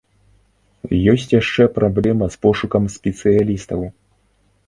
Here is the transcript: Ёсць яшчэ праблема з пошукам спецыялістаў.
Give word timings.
Ёсць 1.13 1.33
яшчэ 1.41 1.67
праблема 1.75 2.25
з 2.35 2.41
пошукам 2.45 2.83
спецыялістаў. 2.95 3.85